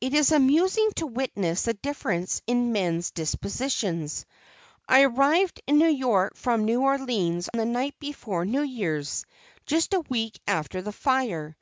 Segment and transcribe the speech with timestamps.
[0.00, 4.24] It is amusing to witness the difference in men's dispositions.
[4.88, 9.26] I arrived in New York from New Orleans the night before New Year's,
[9.66, 11.54] just a week after the fire.